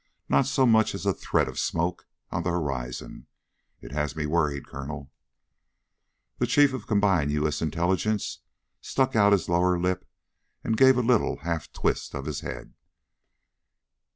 [0.27, 3.27] Not so much as a thread of smoke on the horizon.
[3.81, 5.11] It has me worried, Colonel."
[6.39, 7.47] The Chief of Combined U.
[7.47, 7.61] S.
[7.61, 8.39] Intelligence
[8.81, 10.09] stuck out his lower lip
[10.63, 12.73] and gave a little half twist of his head.